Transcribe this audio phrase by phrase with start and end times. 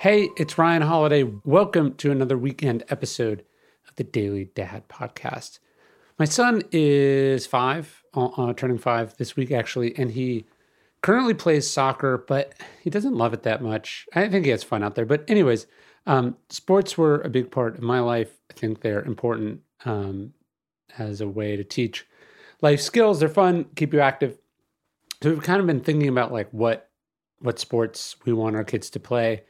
[0.00, 1.24] Hey, it's Ryan Holiday.
[1.44, 3.44] Welcome to another weekend episode
[3.86, 5.58] of the Daily Dad Podcast.
[6.18, 10.46] My son is five, uh, uh, turning five this week, actually, and he
[11.02, 14.06] currently plays soccer, but he doesn't love it that much.
[14.14, 15.04] I think he has fun out there.
[15.04, 15.66] But, anyways,
[16.06, 18.40] um, sports were a big part of my life.
[18.50, 20.32] I think they're important um,
[20.96, 22.06] as a way to teach
[22.62, 23.20] life skills.
[23.20, 24.38] They're fun, keep you active.
[25.22, 26.88] So, we've kind of been thinking about like what
[27.40, 29.42] what sports we want our kids to play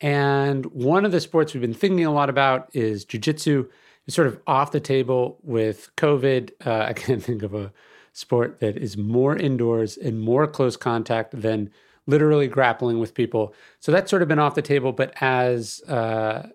[0.00, 3.68] and one of the sports we've been thinking a lot about is jujitsu.
[4.06, 6.50] It's sort of off the table with COVID.
[6.64, 7.72] Uh, I can't think of a
[8.12, 11.70] sport that is more indoors and more close contact than
[12.06, 13.54] literally grappling with people.
[13.80, 14.92] So that's sort of been off the table.
[14.92, 16.48] But as uh,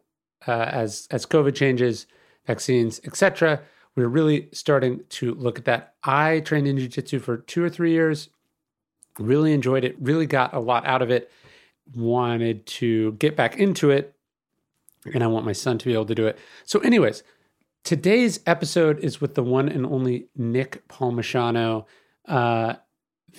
[0.47, 2.07] uh, as as COVID changes,
[2.45, 3.61] vaccines, etc.,
[3.95, 5.95] we're really starting to look at that.
[6.03, 8.29] I trained in jiu-jitsu for two or three years.
[9.19, 9.97] Really enjoyed it.
[9.99, 11.29] Really got a lot out of it
[11.95, 14.15] wanted to get back into it
[15.05, 16.37] and I want my son to be able to do it.
[16.65, 17.23] So, anyways,
[17.83, 21.85] today's episode is with the one and only Nick Palmisciano,
[22.27, 22.75] uh,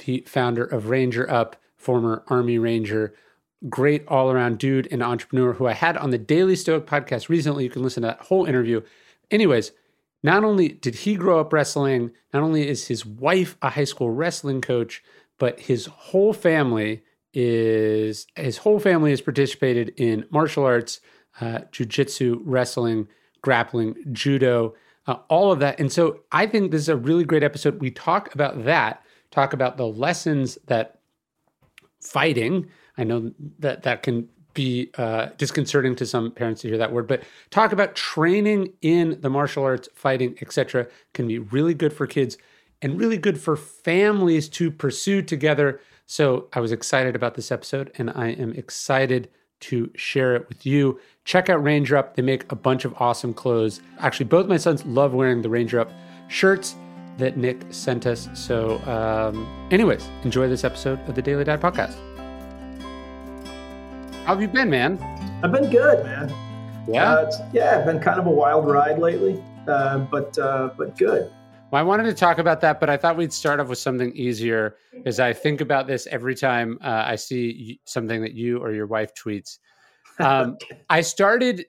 [0.04, 3.14] the founder of Ranger Up, former Army Ranger,
[3.68, 7.64] great all around dude and entrepreneur who I had on the Daily Stoic podcast recently.
[7.64, 8.82] You can listen to that whole interview.
[9.30, 9.72] Anyways,
[10.22, 14.10] not only did he grow up wrestling, not only is his wife a high school
[14.10, 15.02] wrestling coach,
[15.38, 17.02] but his whole family
[17.34, 21.00] is his whole family has participated in martial arts,
[21.40, 23.08] uh, jujitsu, wrestling,
[23.40, 24.74] grappling, judo,
[25.06, 25.80] uh, all of that.
[25.80, 27.80] And so I think this is a really great episode.
[27.80, 31.00] We talk about that, talk about the lessons that
[32.00, 32.68] fighting,
[32.98, 37.06] I know that that can be uh, disconcerting to some parents to hear that word,
[37.06, 42.06] but talk about training in the martial arts, fighting, etc., can be really good for
[42.06, 42.36] kids
[42.82, 47.92] and really good for families to pursue together so I was excited about this episode
[47.96, 49.28] and I am excited
[49.60, 50.98] to share it with you.
[51.24, 52.16] Check out Ranger Up.
[52.16, 53.80] They make a bunch of awesome clothes.
[54.00, 55.90] Actually, both my sons love wearing the Ranger Up
[56.28, 56.74] shirts
[57.18, 58.28] that Nick sent us.
[58.34, 61.94] So, um, anyways, enjoy this episode of the Daily Dad Podcast.
[64.24, 64.98] How have you been, man?
[65.42, 66.32] I've been good, man.
[66.88, 71.30] Yeah, uh, yeah, been kind of a wild ride lately, uh, but uh, but good.
[71.72, 74.14] Well, I wanted to talk about that, but I thought we'd start off with something
[74.14, 74.76] easier.
[75.06, 78.86] As I think about this every time uh, I see something that you or your
[78.86, 79.56] wife tweets.
[80.18, 80.58] Um,
[80.90, 81.64] I started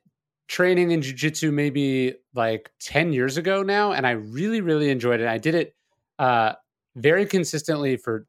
[0.49, 5.27] training in jujitsu maybe like 10 years ago now, and I really, really enjoyed it.
[5.27, 5.73] I did it
[6.19, 6.51] uh,
[6.97, 8.27] very consistently for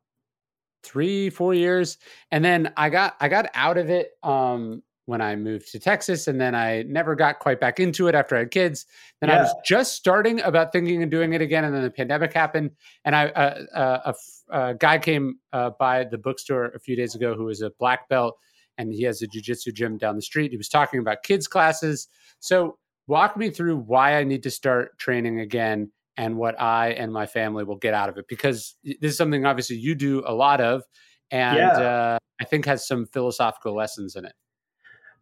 [0.85, 1.99] three, four years.
[2.31, 6.27] And then I got I got out of it um, when I moved to Texas,
[6.27, 8.87] and then I never got quite back into it after I had kids.
[9.21, 9.39] Then yeah.
[9.39, 12.71] I was just starting about thinking of doing it again, and then the pandemic happened,
[13.05, 14.13] and I uh, uh,
[14.51, 17.71] a, a, guy came uh, by the bookstore a few days ago who was a
[17.79, 18.37] black belt,
[18.79, 20.51] and he has a jujitsu gym down the street.
[20.51, 22.09] He was talking about kids classes.
[22.41, 27.13] So walk me through why I need to start training again and what I and
[27.13, 30.35] my family will get out of it because this is something obviously you do a
[30.35, 30.83] lot of,
[31.31, 31.69] and yeah.
[31.69, 34.33] Uh, I think has some philosophical lessons in it.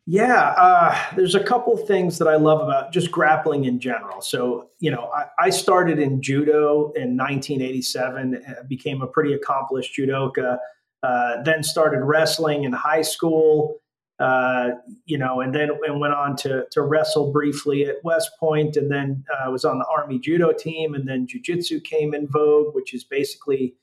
[0.07, 4.21] Yeah, uh, there's a couple things that I love about just grappling in general.
[4.21, 9.97] So, you know, I, I started in judo in 1987, uh, became a pretty accomplished
[9.97, 10.59] judoka,
[11.05, 13.77] uh, then started wrestling in high school,
[14.19, 14.71] uh,
[15.05, 18.91] you know, and then and went on to, to wrestle briefly at West Point, and
[18.91, 22.93] then uh, was on the Army judo team, and then jujitsu came in vogue, which
[22.93, 23.75] is basically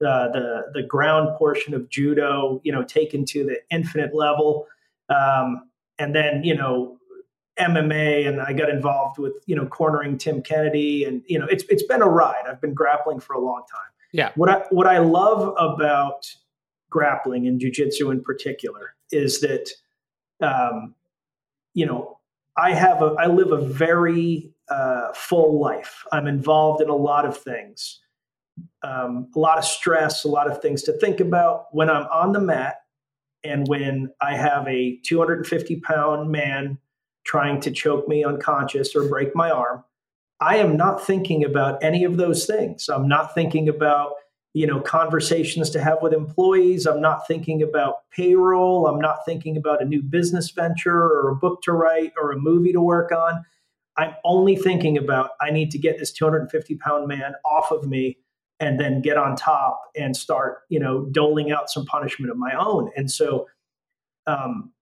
[0.00, 4.66] uh, the the ground portion of judo, you know, taken to the infinite level.
[5.08, 5.68] Um,
[5.98, 6.98] and then you know
[7.58, 11.64] MMA and I got involved with you know cornering Tim Kennedy and you know it's
[11.68, 12.44] it's been a ride.
[12.48, 13.90] I've been grappling for a long time.
[14.12, 14.32] Yeah.
[14.36, 16.26] What I what I love about
[16.90, 19.70] grappling and jujitsu in particular is that
[20.40, 20.94] um,
[21.74, 22.18] you know
[22.56, 26.04] I have a I live a very uh, full life.
[26.12, 28.00] I'm involved in a lot of things,
[28.82, 31.66] um, a lot of stress, a lot of things to think about.
[31.72, 32.82] When I'm on the mat,
[33.44, 36.78] and when I have a 250 pound man
[37.24, 39.84] trying to choke me unconscious or break my arm,
[40.40, 42.88] I am not thinking about any of those things.
[42.88, 44.12] I'm not thinking about
[44.54, 46.86] you know conversations to have with employees.
[46.86, 48.86] I'm not thinking about payroll.
[48.86, 52.38] I'm not thinking about a new business venture or a book to write or a
[52.38, 53.44] movie to work on.
[53.96, 58.16] I'm only thinking about i need to get this 250 pound man off of me
[58.60, 62.52] and then get on top and start you know doling out some punishment of my
[62.54, 62.90] own.
[62.96, 63.46] And so
[64.26, 64.72] um,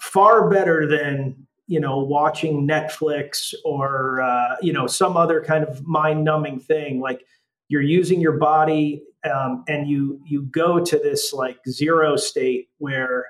[0.00, 5.86] far better than you know watching netflix or uh, you know some other kind of
[5.86, 7.24] mind numbing thing like
[7.68, 9.02] you're using your body
[9.32, 13.26] um, and you you go to this like zero state where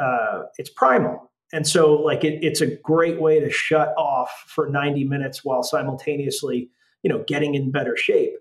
[0.00, 1.30] uh, it's primal.
[1.52, 5.62] And so like it, it's a great way to shut off for 90 minutes while
[5.62, 6.70] simultaneously
[7.02, 8.34] you know getting in better shape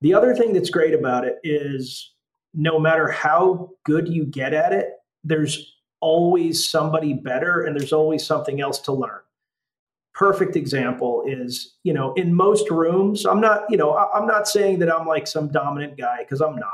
[0.00, 2.14] the other thing that's great about it is
[2.52, 4.90] no matter how good you get at it
[5.24, 5.74] there's
[6.04, 9.20] always somebody better and there's always something else to learn.
[10.14, 14.78] Perfect example is you know in most rooms i'm not you know i'm not saying
[14.78, 16.70] that i'm like some dominant guy because i'm not.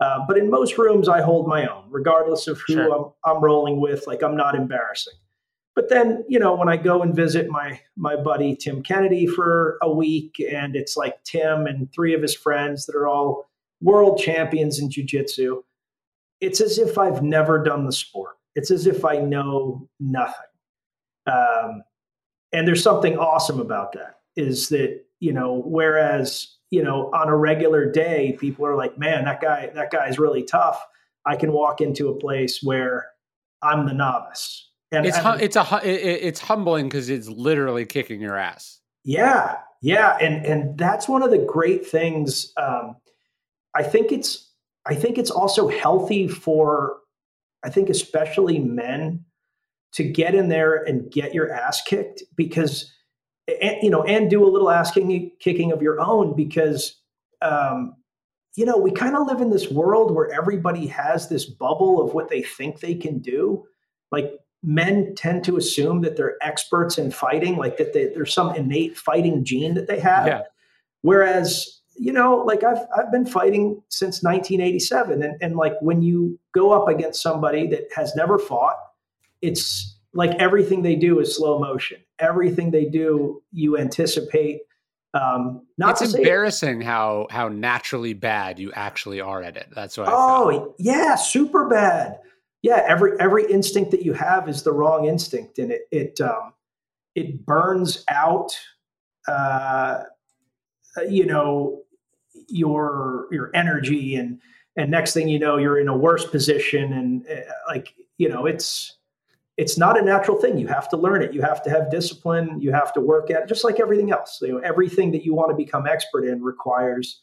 [0.00, 2.92] Uh, but in most rooms i hold my own regardless of who sure.
[2.92, 5.14] I'm, I'm rolling with like i'm not embarrassing
[5.74, 9.78] but then you know when i go and visit my my buddy tim kennedy for
[9.82, 13.48] a week and it's like tim and three of his friends that are all
[13.80, 15.62] world champions in jiu-jitsu
[16.40, 18.36] it's as if i've never done the sport.
[18.54, 20.34] It's as if i know nothing.
[21.26, 21.82] Um,
[22.52, 27.36] and there's something awesome about that is that you know whereas you know on a
[27.36, 30.84] regular day people are like man that guy that guy's really tough.
[31.26, 33.06] I can walk into a place where
[33.62, 38.36] i'm the novice and it's hum- it's a it's humbling because it's literally kicking your
[38.36, 38.80] ass.
[39.04, 42.96] Yeah yeah and and that's one of the great things um,
[43.74, 44.50] i think it's
[44.86, 46.96] i think it's also healthy for
[47.62, 49.22] i think especially men
[49.92, 52.90] to get in there and get your ass kicked because
[53.60, 56.98] and, you know and do a little ass kicking of your own because
[57.42, 57.94] um,
[58.56, 62.14] you know we kind of live in this world where everybody has this bubble of
[62.14, 63.64] what they think they can do.
[64.10, 64.32] Like
[64.64, 68.96] men tend to assume that they're experts in fighting like that they, there's some innate
[68.96, 70.42] fighting gene that they have yeah.
[71.02, 76.38] whereas you know like i've i've been fighting since 1987 and and like when you
[76.52, 78.76] go up against somebody that has never fought
[79.42, 81.98] it's like everything they do is slow motion.
[82.18, 84.60] Everything they do, you anticipate.
[85.12, 89.68] Um, not it's embarrassing say, how how naturally bad you actually are at it.
[89.74, 90.08] That's what.
[90.10, 92.18] Oh yeah, super bad.
[92.64, 96.54] Yeah, every every instinct that you have is the wrong instinct, and it it um,
[97.14, 98.56] it burns out.
[99.28, 100.04] Uh,
[101.06, 101.82] you know
[102.48, 104.40] your your energy and
[104.78, 108.46] and next thing you know you're in a worse position and uh, like you know
[108.46, 108.96] it's
[109.58, 110.56] it's not a natural thing.
[110.56, 111.34] You have to learn it.
[111.34, 112.60] You have to have discipline.
[112.62, 114.38] You have to work at it, just like everything else.
[114.40, 117.20] You know, everything that you want to become expert in requires,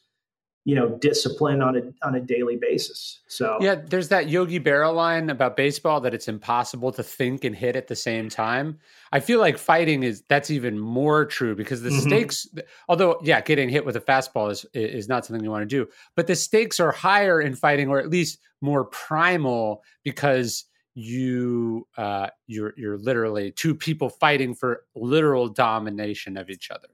[0.64, 3.22] you know, discipline on a on a daily basis.
[3.28, 7.56] So yeah, there's that Yogi Berra line about baseball that it's impossible to think and
[7.56, 8.78] hit at the same time.
[9.12, 12.08] I feel like fighting is that's even more true because the mm-hmm.
[12.08, 12.48] stakes,
[12.88, 15.90] although yeah, getting hit with a fastball is is not something you want to do,
[16.16, 22.28] but the stakes are higher in fighting, or at least more primal because you uh
[22.48, 26.90] you're you're literally two people fighting for literal domination of each other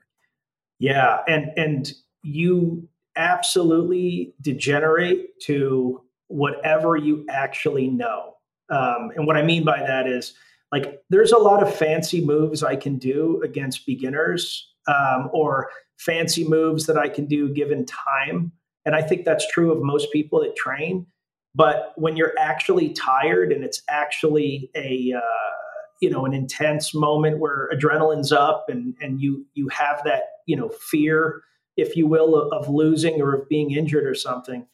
[0.77, 2.87] yeah and and you
[3.17, 8.33] absolutely degenerate to whatever you actually know.
[8.69, 10.33] Um, and what i mean by that is
[10.73, 16.45] like there's a lot of fancy moves i can do against beginners um, or fancy
[16.45, 18.51] moves that i can do given time.
[18.85, 21.05] And i think that's true of most people that train.
[21.55, 25.51] But when you're actually tired and it's actually a uh,
[26.01, 30.55] you know an intense moment where adrenaline's up and and you you have that you
[30.55, 31.41] know fear,
[31.77, 34.67] if you will, of, losing or of being injured or something,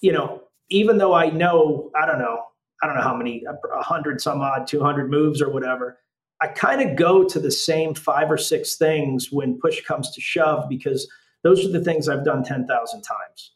[0.00, 2.44] you know, even though I know I don't know
[2.82, 5.98] I don't know how many a hundred some odd two hundred moves or whatever.
[6.40, 10.20] I kind of go to the same five or six things when push comes to
[10.20, 11.10] shove because
[11.42, 13.52] those are the things I've done ten thousand times.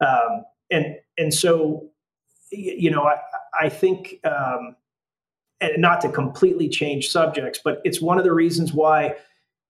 [0.00, 1.90] Um, and and so
[2.50, 3.16] you know, I,
[3.60, 4.76] I think, um,
[5.60, 9.16] and not to completely change subjects, but it's one of the reasons why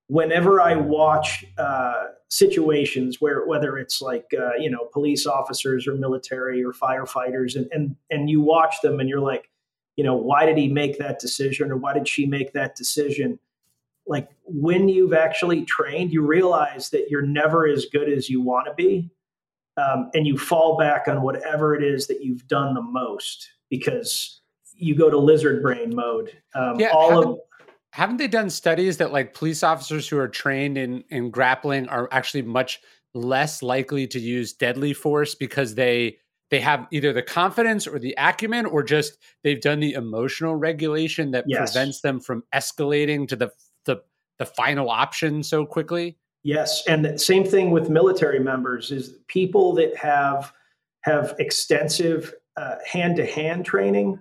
[0.09, 5.95] whenever I watch uh, situations where whether it's like uh, you know police officers or
[5.95, 9.51] military or firefighters, and and and you watch them and you're like,
[9.97, 13.39] you know, why did he make that decision or why did she make that decision?
[14.07, 18.67] Like when you've actually trained, you realize that you're never as good as you want
[18.67, 19.11] to be
[19.77, 24.41] um, and you fall back on whatever it is that you've done the most because
[24.75, 26.33] you go to lizard brain mode.
[26.55, 27.39] Um, yeah, all of
[27.97, 32.11] haven't they done studies that like police officers who are trained in in grappling are
[32.13, 32.79] actually much
[33.15, 36.19] less likely to use deadly force because they
[36.51, 41.31] they have either the confidence or the acumen or just they've done the emotional regulation
[41.31, 41.73] that yes.
[41.73, 43.51] prevents them from escalating to the,
[43.87, 44.03] the
[44.39, 49.73] the final option so quickly yes and the same thing with military members is people
[49.73, 50.53] that have
[51.01, 54.19] have extensive uh, hand-to-hand training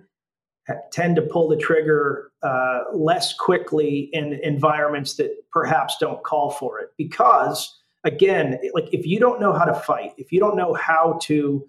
[0.90, 6.80] tend to pull the trigger uh, less quickly in environments that perhaps don't call for
[6.80, 6.90] it.
[6.96, 11.18] Because again like if you don't know how to fight if you don't know how
[11.20, 11.66] to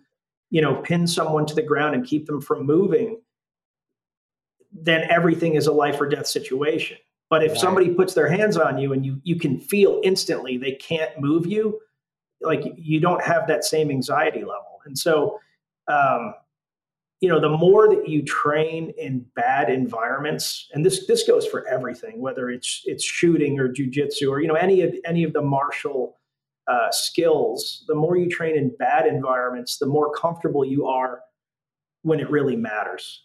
[0.52, 3.20] you know pin someone to the ground and keep them from moving
[4.72, 6.98] then everything is a life or death situation.
[7.30, 7.62] But if right.
[7.62, 11.46] somebody puts their hands on you and you you can feel instantly they can't move
[11.46, 11.80] you
[12.42, 14.80] like you don't have that same anxiety level.
[14.86, 15.40] And so
[15.88, 16.36] um,
[17.20, 21.68] you know the more that you train in bad environments and this this goes for
[21.68, 25.42] everything whether it's it's shooting or jujitsu or you know any of any of the
[25.42, 26.20] martial
[26.68, 31.22] uh, skills the more you train in bad environments the more comfortable you are
[32.08, 33.24] when it really matters.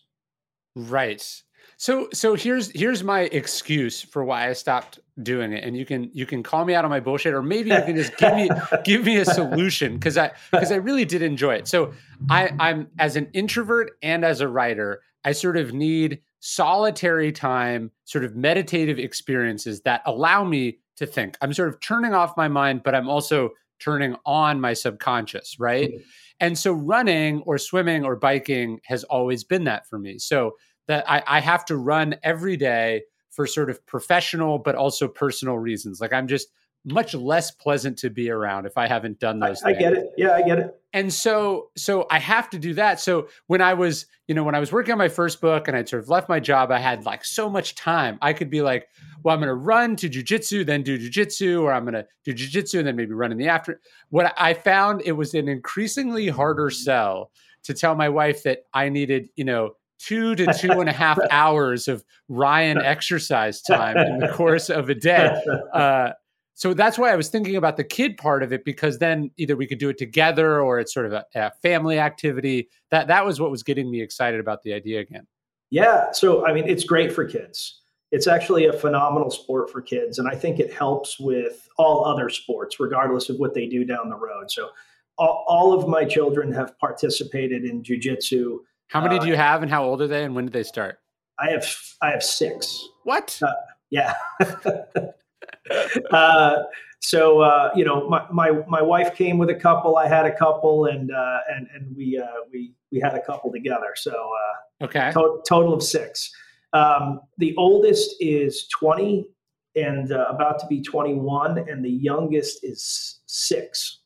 [0.74, 1.42] Right
[1.82, 6.12] so so here's here's my excuse for why I stopped doing it, and you can
[6.12, 8.48] you can call me out on my bullshit, or maybe you can just give me
[8.84, 11.66] give me a solution because I because I really did enjoy it.
[11.66, 11.92] So
[12.30, 17.90] I I'm as an introvert and as a writer, I sort of need solitary time,
[18.04, 21.36] sort of meditative experiences that allow me to think.
[21.42, 25.90] I'm sort of turning off my mind, but I'm also turning on my subconscious, right?
[25.90, 26.02] Mm-hmm.
[26.38, 30.18] And so running or swimming or biking has always been that for me.
[30.18, 30.54] So
[30.88, 35.58] that I, I have to run every day for sort of professional but also personal
[35.58, 36.00] reasons.
[36.00, 36.48] Like I'm just
[36.84, 39.62] much less pleasant to be around if I haven't done those.
[39.62, 40.12] I, I, get it.
[40.16, 40.74] Yeah, I get it.
[40.92, 43.00] And so, so I have to do that.
[43.00, 45.76] So when I was, you know, when I was working on my first book and
[45.76, 48.18] I'd sort of left my job, I had like so much time.
[48.20, 48.88] I could be like,
[49.22, 52.34] well, I'm going to run to jujitsu, then do jujitsu, or I'm going to do
[52.34, 53.80] jujitsu and then maybe run in the after.
[54.10, 57.30] What I found, it was an increasingly harder sell
[57.62, 61.18] to tell my wife that I needed, you know, two to two and a half
[61.30, 65.34] hours of Ryan exercise time in the course of a day.
[65.72, 66.10] Uh,
[66.54, 69.56] so that's why I was thinking about the kid part of it because then either
[69.56, 72.68] we could do it together or it's sort of a, a family activity.
[72.90, 75.26] That that was what was getting me excited about the idea again.
[75.70, 77.80] Yeah, so I mean, it's great for kids.
[78.10, 82.28] It's actually a phenomenal sport for kids, and I think it helps with all other
[82.28, 84.50] sports, regardless of what they do down the road.
[84.50, 84.68] So,
[85.16, 88.58] all, all of my children have participated in jujitsu
[88.92, 90.62] how many uh, do you have, and how old are they, and when did they
[90.62, 90.98] start?
[91.38, 91.66] I have
[92.02, 92.86] I have six.
[93.04, 93.40] What?
[93.42, 93.52] Uh,
[93.90, 94.14] yeah.
[96.10, 96.56] uh,
[97.00, 99.96] so uh, you know, my, my my wife came with a couple.
[99.96, 103.50] I had a couple, and uh, and and we uh, we we had a couple
[103.50, 103.94] together.
[103.96, 106.30] So uh, okay, to- total of six.
[106.72, 109.26] Um, the oldest is twenty
[109.74, 114.00] and uh, about to be twenty one, and the youngest is six.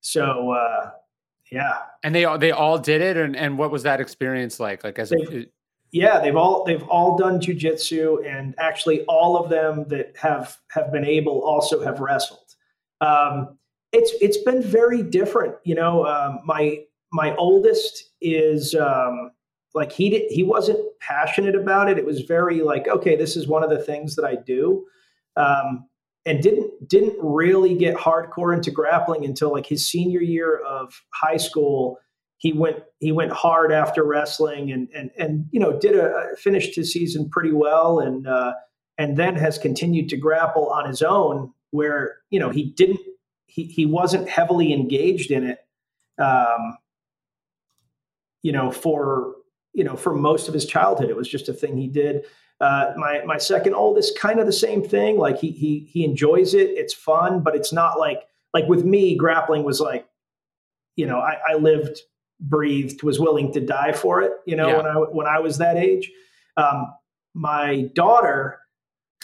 [0.00, 0.90] So uh,
[1.50, 1.78] yeah.
[2.02, 4.84] And they all they all did it, and and what was that experience like?
[4.84, 5.46] Like as a,
[5.92, 10.92] yeah, they've all they've all done jujitsu, and actually all of them that have have
[10.92, 12.54] been able also have wrestled.
[13.00, 13.58] Um,
[13.92, 15.54] it's it's been very different.
[15.64, 16.80] You know, um, my
[17.12, 19.30] my oldest is um,
[19.74, 21.98] like he did he wasn't passionate about it.
[21.98, 24.84] It was very like okay, this is one of the things that I do.
[25.36, 25.86] Um,
[26.24, 31.36] and didn't didn't really get hardcore into grappling until like his senior year of high
[31.36, 31.98] school.
[32.38, 36.76] He went he went hard after wrestling and and and you know did a finished
[36.76, 38.52] his season pretty well and uh,
[38.98, 43.00] and then has continued to grapple on his own where you know he didn't
[43.46, 45.58] he he wasn't heavily engaged in it
[46.18, 46.76] um,
[48.42, 49.34] you know for
[49.72, 51.10] you know for most of his childhood.
[51.10, 52.24] It was just a thing he did
[52.60, 55.18] uh, my my second oldest, kind of the same thing.
[55.18, 56.70] Like he he he enjoys it.
[56.70, 58.22] It's fun, but it's not like
[58.54, 59.14] like with me.
[59.14, 60.06] Grappling was like,
[60.96, 62.00] you know, I, I lived,
[62.40, 64.32] breathed, was willing to die for it.
[64.46, 64.76] You know, yeah.
[64.76, 66.10] when I when I was that age.
[66.56, 66.92] Um,
[67.34, 68.58] my daughter,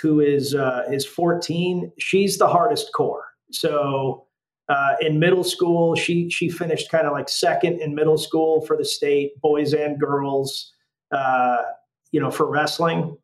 [0.03, 3.25] who is uh, is 14, she's the hardest core.
[3.51, 4.27] So
[4.69, 8.77] uh, in middle school, she she finished kind of like second in middle school for
[8.77, 10.71] the state, boys and girls.
[11.11, 11.63] Uh,
[12.11, 13.17] you know, for wrestling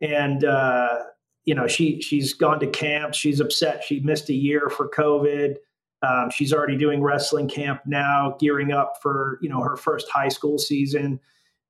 [0.00, 0.98] and uh,
[1.44, 3.14] you know she she's gone to camp.
[3.14, 5.56] She's upset she missed a year for COVID.
[6.02, 10.28] Um, she's already doing wrestling camp now, gearing up for you know her first high
[10.28, 11.20] school season.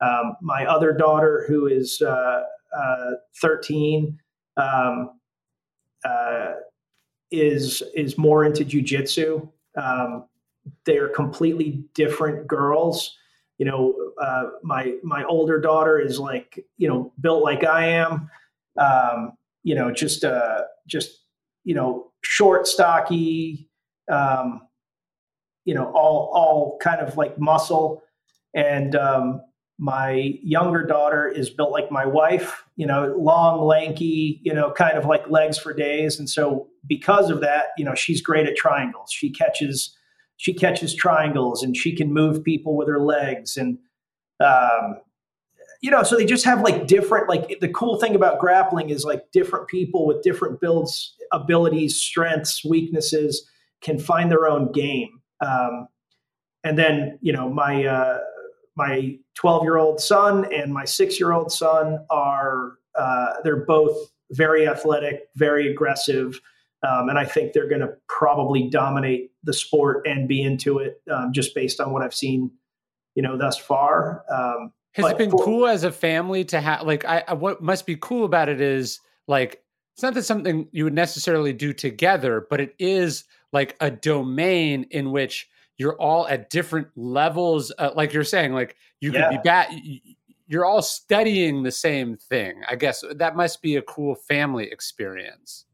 [0.00, 2.42] Um, my other daughter, who is uh,
[2.76, 4.18] uh, 13,
[4.56, 5.10] um,
[6.04, 6.52] uh,
[7.30, 9.48] is is more into jujitsu.
[9.76, 10.26] Um,
[10.84, 13.17] they are completely different girls
[13.58, 18.30] you know, uh, my my older daughter is like, you know, built like I am.
[18.78, 19.32] Um,
[19.64, 21.18] you know, just uh, just
[21.64, 23.68] you know, short, stocky,
[24.10, 24.62] um,
[25.64, 28.02] you know, all all kind of like muscle.
[28.54, 29.42] And um,
[29.78, 34.96] my younger daughter is built like my wife, you know, long, lanky, you know, kind
[34.96, 36.18] of like legs for days.
[36.18, 39.12] And so because of that, you know, she's great at triangles.
[39.12, 39.96] She catches
[40.38, 43.78] she catches triangles and she can move people with her legs and
[44.40, 44.96] um,
[45.80, 49.04] you know, so they just have like different, like the cool thing about grappling is
[49.04, 53.48] like different people with different builds, abilities, strengths, weaknesses
[53.80, 55.20] can find their own game.
[55.40, 55.86] Um,
[56.64, 58.18] and then, you know, my, uh,
[58.76, 63.96] my 12 year old son and my six year old son are, uh, they're both
[64.32, 66.40] very athletic, very aggressive.
[66.86, 71.02] Um, and I think they're going to probably dominate the sport and be into it
[71.10, 72.50] um, just based on what I've seen,
[73.14, 74.24] you know, thus far.
[74.32, 77.62] Um, has it been for, cool as a family to have like I, I what
[77.62, 79.62] must be cool about it is like
[79.94, 84.86] it's not that something you would necessarily do together, but it is like a domain
[84.90, 87.72] in which you're all at different levels.
[87.78, 89.22] Uh, like you're saying, like you yeah.
[89.22, 89.74] could be bad.
[90.46, 92.62] You're all studying the same thing.
[92.68, 95.64] I guess that must be a cool family experience.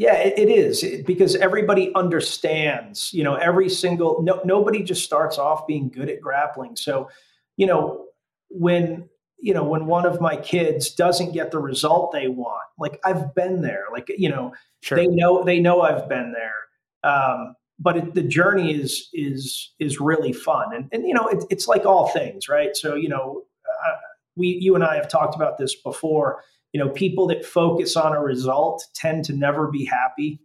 [0.00, 3.12] Yeah, it, it is because everybody understands.
[3.12, 6.76] You know, every single no, nobody just starts off being good at grappling.
[6.76, 7.10] So,
[7.58, 8.06] you know,
[8.48, 13.00] when you know when one of my kids doesn't get the result they want like
[13.04, 14.52] i've been there like you know
[14.82, 14.98] sure.
[14.98, 19.98] they know they know i've been there um, but it, the journey is is is
[19.98, 23.42] really fun and and you know it, it's like all things right so you know
[23.86, 23.96] uh,
[24.36, 26.42] we you and i have talked about this before
[26.72, 30.40] you know people that focus on a result tend to never be happy.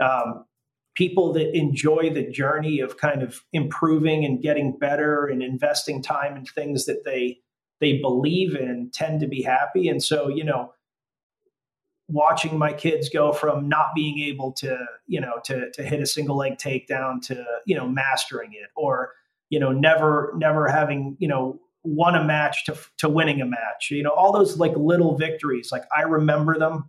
[0.00, 0.44] Um,
[0.94, 6.36] people that enjoy the journey of kind of improving and getting better and investing time
[6.36, 7.38] in things that they
[7.80, 9.88] they believe in tend to be happy.
[9.88, 10.72] And so you know
[12.08, 16.06] watching my kids go from not being able to you know to to hit a
[16.06, 19.12] single leg takedown to you know mastering it or
[19.50, 23.90] you know never never having you know won a match to to winning a match
[23.90, 26.88] you know all those like little victories like i remember them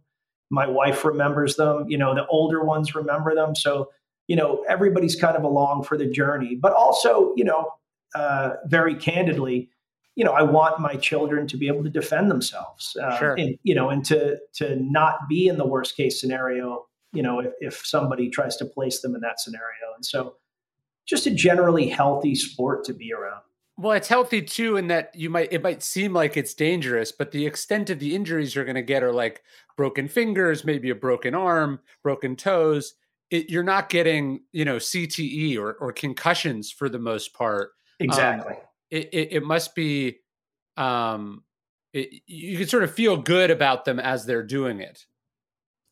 [0.50, 3.90] my wife remembers them you know the older ones remember them so
[4.28, 7.72] you know everybody's kind of along for the journey but also you know
[8.16, 9.70] uh, very candidly
[10.16, 13.34] you know, I want my children to be able to defend themselves, uh, sure.
[13.34, 16.86] and you know, and to to not be in the worst case scenario.
[17.12, 20.36] You know, if, if somebody tries to place them in that scenario, and so
[21.06, 23.42] just a generally healthy sport to be around.
[23.78, 27.32] Well, it's healthy too, in that you might it might seem like it's dangerous, but
[27.32, 29.44] the extent of the injuries you're going to get are like
[29.76, 32.94] broken fingers, maybe a broken arm, broken toes.
[33.32, 37.72] It, you're not getting you know CTE or, or concussions for the most part.
[38.00, 38.54] Um, exactly.
[38.54, 38.60] Um,
[38.92, 40.20] it, it, it must be
[40.78, 41.44] um,
[41.94, 45.06] it, you can sort of feel good about them as they're doing it.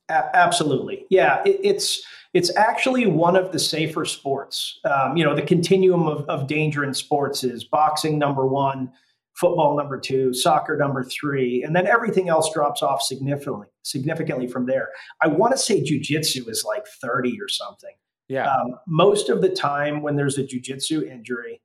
[0.10, 1.42] A- absolutely, yeah.
[1.46, 2.02] It, it's
[2.34, 4.80] it's actually one of the safer sports.
[4.86, 8.92] Um, you know, the continuum of, of danger in sports is boxing number one,
[9.34, 14.66] football number two, soccer number three, and then everything else drops off significantly significantly from
[14.66, 14.90] there.
[15.22, 17.94] I want to say jujitsu is like thirty or something.
[18.30, 18.50] Yeah.
[18.50, 21.62] Um, most of the time, when there's a jujitsu injury,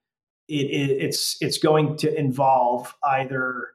[0.48, 3.68] it, it, it's it's going to involve either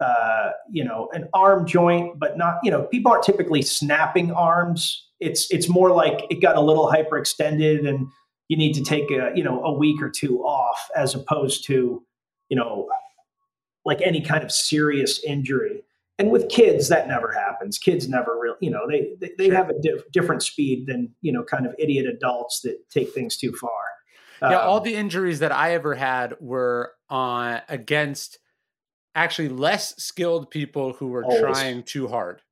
[0.00, 5.07] uh, you know an arm joint, but not you know people aren't typically snapping arms.
[5.20, 8.06] It's it's more like it got a little hyperextended, and
[8.48, 12.02] you need to take a you know a week or two off, as opposed to
[12.48, 12.88] you know
[13.84, 15.82] like any kind of serious injury.
[16.20, 17.78] And with kids, that never happens.
[17.78, 19.56] Kids never really, you know, they they, they sure.
[19.56, 19.74] have a
[20.12, 23.70] different speed than you know kind of idiot adults that take things too far
[24.42, 28.38] yeah, all um, the injuries that I ever had were on against
[29.14, 31.40] actually less skilled people who were always.
[31.40, 32.42] trying too hard.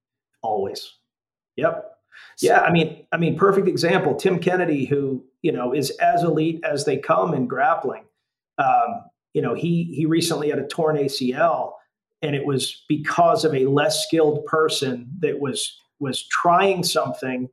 [0.42, 0.92] Always.
[1.56, 1.95] Yep.
[2.42, 4.14] Yeah, I mean, I mean, perfect example.
[4.14, 8.04] Tim Kennedy, who you know is as elite as they come in grappling.
[8.58, 11.72] Um, you know, he he recently had a torn ACL,
[12.22, 17.48] and it was because of a less skilled person that was was trying something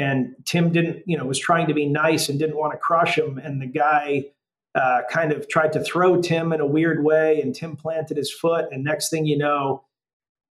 [0.00, 3.18] and Tim didn't, you know, was trying to be nice and didn't want to crush
[3.18, 3.38] him.
[3.38, 4.24] And the guy
[4.74, 8.32] uh, kind of tried to throw Tim in a weird way, and Tim planted his
[8.32, 8.66] foot.
[8.70, 9.84] And next thing you know,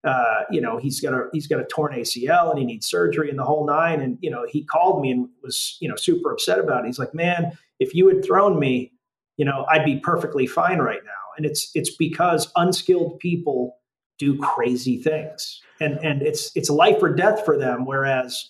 [0.03, 3.29] uh, you know, he's got a he's got a torn ACL and he needs surgery
[3.29, 3.99] and the whole nine.
[4.01, 6.87] And you know, he called me and was you know super upset about it.
[6.87, 8.93] He's like, "Man, if you had thrown me,
[9.37, 13.77] you know, I'd be perfectly fine right now." And it's it's because unskilled people
[14.19, 17.85] do crazy things, and and it's it's life or death for them.
[17.85, 18.49] Whereas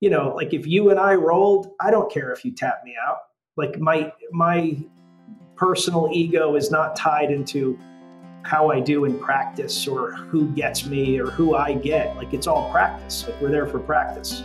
[0.00, 2.96] you know, like if you and I rolled, I don't care if you tap me
[3.06, 3.18] out.
[3.56, 4.76] Like my my
[5.56, 7.78] personal ego is not tied into
[8.42, 12.16] how I do in practice or who gets me or who I get.
[12.16, 13.26] Like it's all practice.
[13.26, 14.42] Like we're there for practice.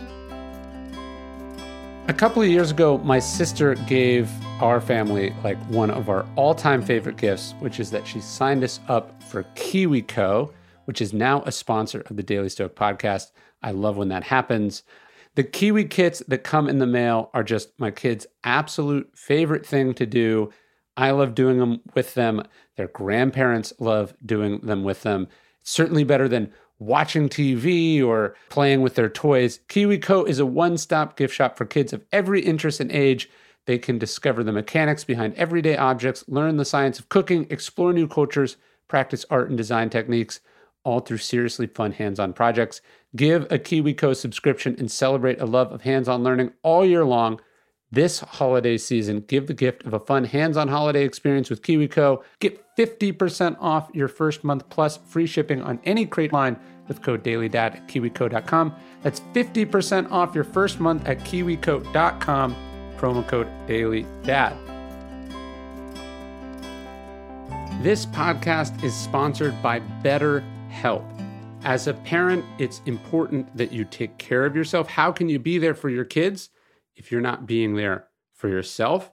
[2.08, 4.30] A couple of years ago, my sister gave
[4.62, 8.64] our family like one of our all time favorite gifts, which is that she signed
[8.64, 10.50] us up for KiwiCo,
[10.86, 13.32] which is now a sponsor of the Daily Stoic podcast.
[13.62, 14.84] I love when that happens.
[15.34, 19.92] The Kiwi kits that come in the mail are just my kids' absolute favorite thing
[19.94, 20.50] to do.
[20.98, 22.42] I love doing them with them.
[22.76, 25.28] Their grandparents love doing them with them.
[25.60, 29.60] It's certainly better than watching TV or playing with their toys.
[29.68, 33.30] KiwiCo is a one stop gift shop for kids of every interest and age.
[33.66, 38.08] They can discover the mechanics behind everyday objects, learn the science of cooking, explore new
[38.08, 38.56] cultures,
[38.88, 40.40] practice art and design techniques,
[40.82, 42.80] all through seriously fun hands on projects.
[43.14, 47.40] Give a KiwiCo subscription and celebrate a love of hands on learning all year long.
[47.90, 52.22] This holiday season, give the gift of a fun hands on holiday experience with KiwiCo.
[52.38, 57.24] Get 50% off your first month plus free shipping on any crate line with code
[57.24, 58.74] DailyDad at kiwico.com.
[59.02, 62.56] That's 50% off your first month at kiwico.com,
[62.98, 64.56] promo code DailyDad.
[67.82, 71.06] This podcast is sponsored by BetterHelp.
[71.64, 74.88] As a parent, it's important that you take care of yourself.
[74.88, 76.50] How can you be there for your kids?
[76.98, 79.10] If you're not being there for yourself.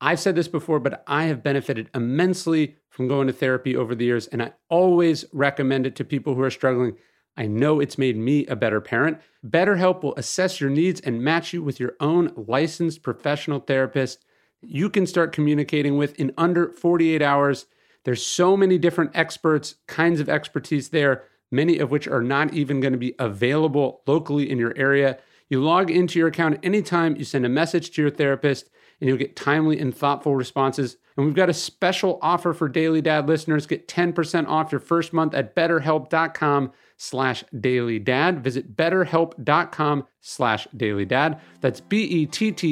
[0.00, 4.04] I've said this before, but I have benefited immensely from going to therapy over the
[4.04, 6.96] years, and I always recommend it to people who are struggling.
[7.36, 9.20] I know it's made me a better parent.
[9.46, 14.24] BetterHelp will assess your needs and match you with your own licensed professional therapist
[14.62, 17.66] you can start communicating with in under 48 hours.
[18.04, 22.80] There's so many different experts, kinds of expertise there, many of which are not even
[22.80, 25.18] going to be available locally in your area.
[25.48, 28.68] You log into your account anytime, you send a message to your therapist,
[29.00, 30.96] and you'll get timely and thoughtful responses.
[31.16, 33.66] And we've got a special offer for Daily Dad listeners.
[33.66, 38.40] Get 10% off your first month at betterhelp.com slash dailydad.
[38.40, 41.40] Visit betterhelp.com slash dailydad.
[41.60, 42.62] That's B-E-T-T-E-R-H-E-L-P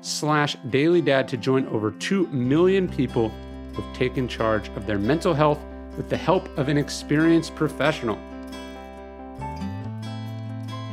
[0.00, 3.30] slash dailydad to join over 2 million people
[3.74, 5.58] who've taken charge of their mental health
[5.96, 8.18] with the help of an experienced professional.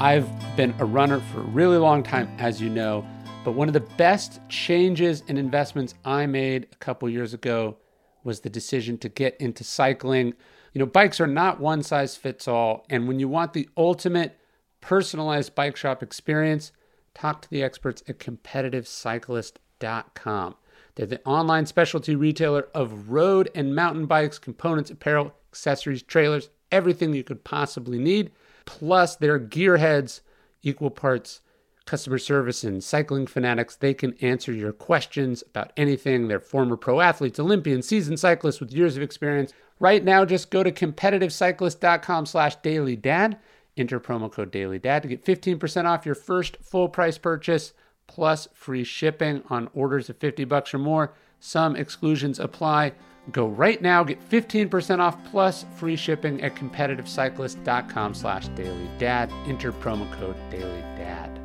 [0.02, 3.06] I've been a runner for a really long time, as you know,
[3.44, 7.76] but one of the best changes and investments I made a couple years ago
[8.24, 10.36] was the decision to get into cycling.
[10.72, 12.86] You know, bikes are not one size fits all.
[12.90, 14.40] And when you want the ultimate
[14.80, 16.72] personalized bike shop experience,
[17.14, 20.56] talk to the experts at competitivecyclist.com.
[20.96, 27.14] They're the online specialty retailer of road and mountain bikes, components, apparel, accessories, trailers, everything
[27.14, 28.32] you could possibly need.
[28.70, 30.22] Plus, their gearheads,
[30.62, 31.42] equal parts
[31.90, 33.76] customer service and cycling fanatics.
[33.76, 36.28] They can answer your questions about anything.
[36.28, 39.54] They're former pro athletes, Olympians, seasoned cyclists with years of experience.
[39.80, 43.40] Right now, just go to competitivecyclist.com slash dailydad.
[43.76, 47.74] Enter promo code daily dailydad to get 15% off your first full price purchase
[48.06, 51.16] plus free shipping on orders of 50 bucks or more.
[51.40, 52.92] Some exclusions apply.
[53.32, 59.32] Go right now, get 15% off plus free shipping at competitivecyclist.com slash dailydad.
[59.48, 61.36] Enter promo code dailydad.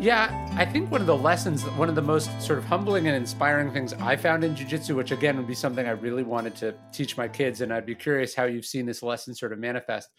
[0.00, 3.16] Yeah, I think one of the lessons, one of the most sort of humbling and
[3.16, 6.74] inspiring things I found in jujitsu, which again would be something I really wanted to
[6.92, 10.10] teach my kids, and I'd be curious how you've seen this lesson sort of manifest,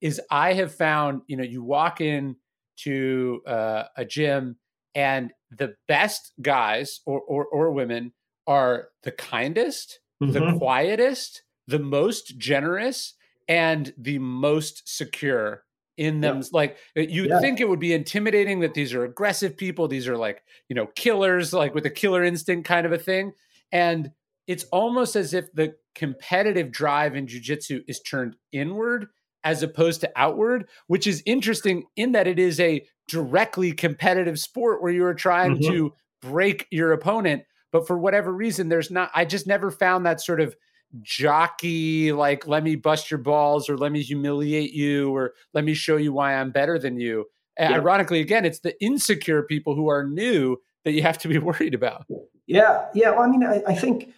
[0.00, 2.36] is I have found, you know, you walk in
[2.78, 4.56] to uh, a gym
[4.96, 8.12] and the best guys or, or, or women
[8.46, 10.32] are the kindest, mm-hmm.
[10.32, 13.14] the quietest, the most generous,
[13.46, 15.62] and the most secure
[15.98, 16.38] in them.
[16.38, 16.48] Yeah.
[16.52, 17.40] Like uh, you yeah.
[17.40, 20.86] think it would be intimidating that these are aggressive people, these are like, you know,
[20.96, 23.32] killers, like with a killer instinct kind of a thing.
[23.70, 24.12] And
[24.46, 29.08] it's almost as if the competitive drive in jujitsu is turned inward
[29.46, 34.82] as opposed to outward, which is interesting in that it is a directly competitive sport
[34.82, 35.72] where you are trying mm-hmm.
[35.72, 37.44] to break your opponent.
[37.70, 40.56] But for whatever reason, there's not, I just never found that sort of
[41.02, 45.74] jockey, like, let me bust your balls or let me humiliate you or let me
[45.74, 47.26] show you why I'm better than you.
[47.56, 47.74] Yeah.
[47.74, 51.74] Ironically, again, it's the insecure people who are new that you have to be worried
[51.74, 52.04] about.
[52.48, 52.86] Yeah.
[52.94, 53.10] Yeah.
[53.10, 54.12] Well, I mean, I, I think.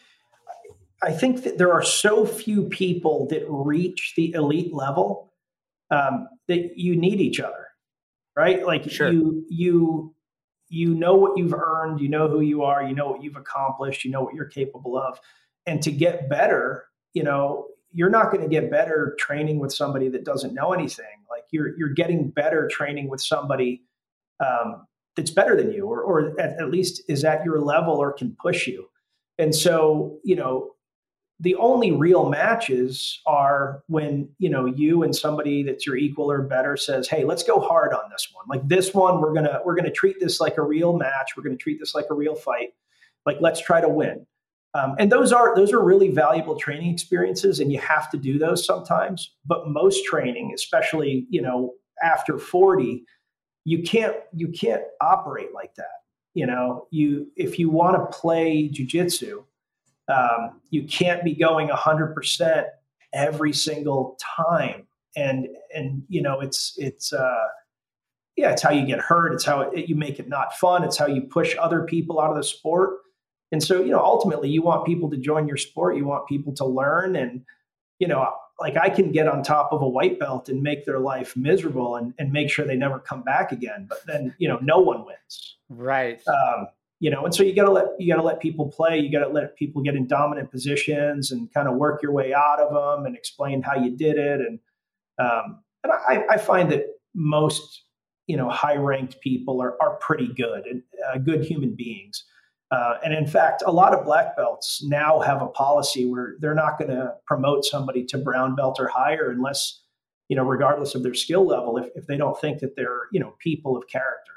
[1.03, 5.33] I think that there are so few people that reach the elite level
[5.91, 7.69] um, that you need each other
[8.39, 8.65] right?
[8.65, 9.11] Like sure.
[9.11, 10.15] you you
[10.69, 14.05] you know what you've earned, you know who you are, you know what you've accomplished,
[14.05, 15.19] you know what you're capable of.
[15.67, 16.85] And to get better,
[17.15, 21.25] you know, you're not going to get better training with somebody that doesn't know anything.
[21.29, 23.83] Like you're you're getting better training with somebody
[24.39, 28.13] um, that's better than you, or or at, at least is at your level or
[28.13, 28.89] can push you.
[29.41, 30.71] And so, you know,
[31.41, 36.43] the only real matches are when you know you and somebody that's your equal or
[36.43, 38.45] better says hey let's go hard on this one.
[38.49, 41.33] Like this one we're gonna we're gonna treat this like a real match.
[41.37, 42.71] We're gonna treat this like a real fight.
[43.25, 44.27] Like let's try to win.
[44.75, 48.39] Um, and those are those are really valuable training experiences and you have to do
[48.39, 49.33] those sometimes.
[49.47, 53.05] But most training especially you know after 40
[53.65, 56.03] you can't you can't operate like that.
[56.35, 59.45] You know you if you want to play jujitsu
[60.09, 62.65] um, you can't be going 100%
[63.13, 64.87] every single time.
[65.17, 67.47] And and you know it's it's uh
[68.37, 69.33] yeah it's how you get hurt.
[69.33, 70.85] It's how it, you make it not fun.
[70.85, 72.99] It's how you push other people out of the sport.
[73.51, 75.97] And so you know ultimately you want people to join your sport.
[75.97, 77.17] You want people to learn.
[77.17, 77.43] And
[77.99, 80.99] you know like i can get on top of a white belt and make their
[80.99, 83.87] life miserable and, and make sure they never come back again.
[83.89, 85.57] But then you know no one wins.
[85.69, 86.21] Right.
[86.29, 86.69] Um,
[87.01, 88.99] you know and so you got to let you got to let people play.
[88.99, 92.35] You got to let people get in dominant positions and kind of work your way
[92.35, 94.41] out of them and explain how you did it.
[94.41, 94.59] And
[95.19, 97.85] um, and I, I, find that most
[98.27, 102.25] you know high ranked people are are pretty good and uh, good human beings.
[102.71, 106.55] Uh, and in fact a lot of black belts now have a policy where they're
[106.55, 109.81] not going to promote somebody to brown belt or higher unless
[110.29, 113.19] you know regardless of their skill level if, if they don't think that they're you
[113.19, 114.33] know people of character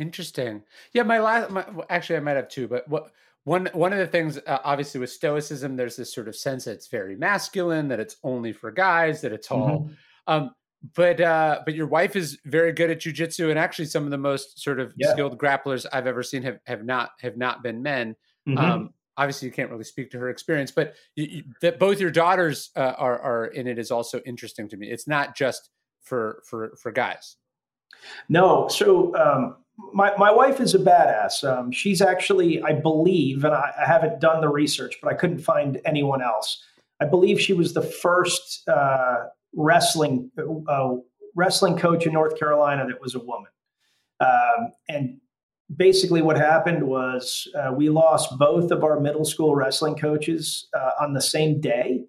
[0.00, 0.62] Interesting.
[0.94, 1.50] Yeah, my last.
[1.50, 3.12] My, actually, I might have two, but what
[3.44, 6.72] one one of the things, uh, obviously, with Stoicism, there's this sort of sense that
[6.72, 9.80] it's very masculine, that it's only for guys, that it's all.
[9.80, 9.92] Mm-hmm.
[10.26, 10.54] Um,
[10.94, 14.16] but uh, but your wife is very good at jujitsu, and actually, some of the
[14.16, 15.12] most sort of yeah.
[15.12, 18.16] skilled grapplers I've ever seen have have not have not been men.
[18.48, 18.56] Mm-hmm.
[18.56, 22.10] Um, obviously, you can't really speak to her experience, but you, you, that both your
[22.10, 24.90] daughters uh, are are in it is also interesting to me.
[24.90, 25.68] It's not just
[26.00, 27.36] for for for guys.
[28.28, 29.56] No, so um,
[29.92, 31.44] my, my wife is a badass.
[31.44, 35.40] Um, she's actually, I believe, and I, I, haven't done the research, but I couldn't
[35.40, 36.62] find anyone else.
[37.00, 40.30] I believe she was the first uh, wrestling
[40.68, 40.96] uh,
[41.34, 43.50] wrestling coach in North Carolina that was a woman.
[44.20, 45.20] Um, and
[45.74, 50.90] basically, what happened was uh, we lost both of our middle school wrestling coaches uh,
[51.00, 52.04] on the same day.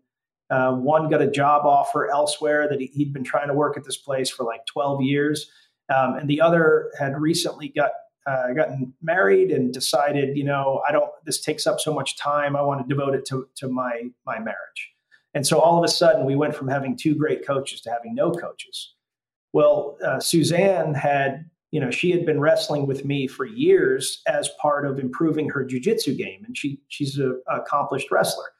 [0.49, 3.85] Uh, one got a job offer elsewhere that he, he'd been trying to work at
[3.85, 5.49] this place for like 12 years
[5.91, 7.91] um, and the other had recently got
[8.27, 11.09] uh, gotten married and decided, you know, I don't.
[11.25, 12.55] This takes up so much time.
[12.55, 14.91] I want to devote it to to my my marriage.
[15.33, 18.13] And so all of a sudden, we went from having two great coaches to having
[18.13, 18.93] no coaches.
[19.53, 24.49] Well, uh, Suzanne had, you know, she had been wrestling with me for years as
[24.61, 28.51] part of improving her jujitsu game, and she she's an accomplished wrestler.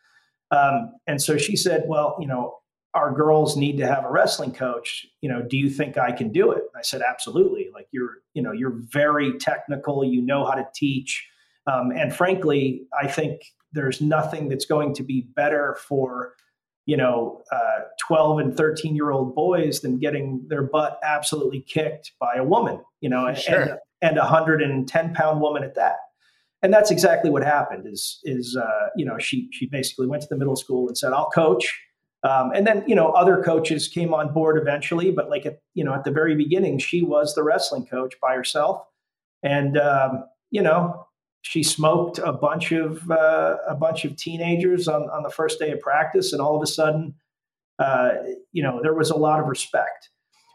[0.51, 2.60] Um, and so she said, well, you know,
[2.93, 6.31] our girls need to have a wrestling coach you know do you think i can
[6.31, 6.63] do it?
[6.75, 7.69] I said absolutely.
[7.73, 10.03] Like you're you know you're very technical.
[10.03, 11.27] You know how to teach.
[11.67, 16.33] Um, and frankly i think there's nothing that's going to be better for
[16.87, 22.13] you know uh, 12 and 13 year old boys than getting their butt absolutely kicked
[22.19, 23.61] by a woman you know sure.
[23.61, 25.97] and, and a 110 pound woman at that.
[26.63, 30.27] And that's exactly what happened is is uh, you know she she basically went to
[30.29, 31.79] the middle school and said i'll coach
[32.23, 35.83] um, and then, you know, other coaches came on board eventually, but like at, you
[35.83, 38.83] know, at the very beginning, she was the wrestling coach by herself.
[39.43, 41.07] And, um, you know,
[41.41, 45.71] she smoked a bunch of, uh, a bunch of teenagers on, on the first day
[45.71, 46.31] of practice.
[46.31, 47.15] And all of a sudden,
[47.79, 48.11] uh,
[48.51, 50.09] you know, there was a lot of respect.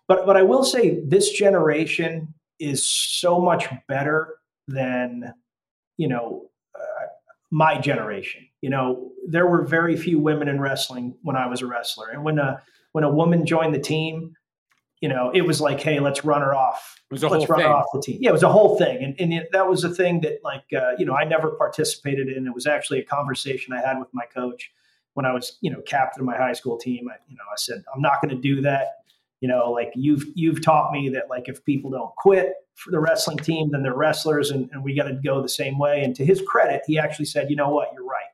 [0.06, 4.36] But, but I will say this generation is so much better
[4.68, 5.34] than,
[5.96, 6.48] you know,
[7.50, 8.46] my generation.
[8.60, 12.24] You know, there were very few women in wrestling when I was a wrestler, and
[12.24, 14.34] when a when a woman joined the team,
[15.00, 17.00] you know, it was like, hey, let's run her off.
[17.10, 17.68] It was a let's whole run thing.
[17.68, 18.18] her off the team.
[18.20, 20.64] Yeah, it was a whole thing, and and it, that was a thing that like
[20.76, 22.46] uh, you know I never participated in.
[22.46, 24.72] It was actually a conversation I had with my coach
[25.14, 27.08] when I was you know captain of my high school team.
[27.08, 29.02] I, you know, I said I'm not going to do that.
[29.40, 33.00] You know, like you've you've taught me that like if people don't quit for the
[33.00, 36.02] wrestling team, then they're wrestlers, and, and we got to go the same way.
[36.02, 38.26] And to his credit, he actually said, you know what, you're right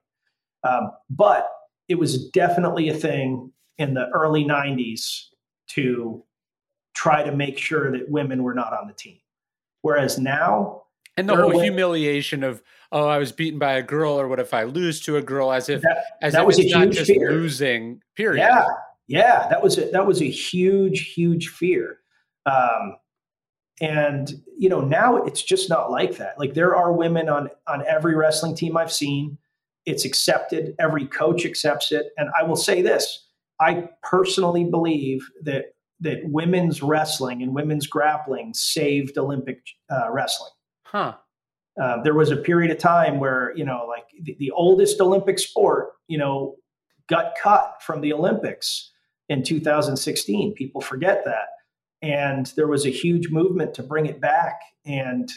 [0.64, 1.48] um, but
[1.88, 5.26] it was definitely a thing in the early 90s
[5.68, 6.22] to
[6.94, 9.18] try to make sure that women were not on the team.
[9.82, 10.82] Whereas now,
[11.16, 12.62] and the whole women, humiliation of
[12.92, 15.52] oh, I was beaten by a girl, or what if I lose to a girl?
[15.52, 17.30] As if that, as that if was it's not just fear.
[17.30, 18.00] losing.
[18.14, 18.42] Period.
[18.42, 18.64] Yeah,
[19.12, 21.98] yeah, that was a, that was a huge, huge fear.
[22.46, 22.96] Um,
[23.81, 26.38] and you know now it's just not like that.
[26.38, 29.38] Like there are women on on every wrestling team I've seen
[29.87, 30.75] it's accepted.
[30.79, 32.07] Every coach accepts it.
[32.16, 33.27] And I will say this
[33.61, 40.51] I personally believe that that women's wrestling and women's grappling saved Olympic uh, wrestling.
[40.85, 41.14] Huh.
[41.81, 45.38] Uh, there was a period of time where you know, like the, the, oldest Olympic
[45.38, 46.57] sport, you know,
[47.09, 48.91] got cut from the Olympics
[49.33, 50.53] in 2016.
[50.53, 51.49] People forget that.
[52.03, 54.61] And there was a huge movement to bring it back.
[54.85, 55.31] And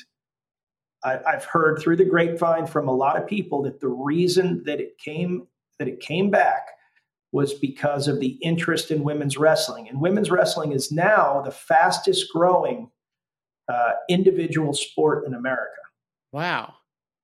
[1.03, 4.81] I, I've heard through the grapevine from a lot of people that the reason that
[4.81, 5.47] it came
[5.79, 6.67] that it came back
[7.31, 9.87] was because of the interest in women's wrestling.
[9.89, 12.89] And women's wrestling is now the fastest growing
[13.67, 15.81] uh, individual sport in America.
[16.31, 16.75] Wow.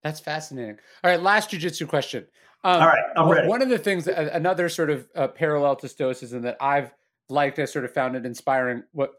[0.04, 0.78] That's fascinating.
[1.04, 2.26] All right, last jujitsu question.
[2.64, 3.48] Um, All right, I'm ready.
[3.48, 6.94] One of the things, another sort of uh, parallel to Stoicism that I've
[7.30, 8.84] liked, I sort of found it inspiring.
[8.92, 9.12] What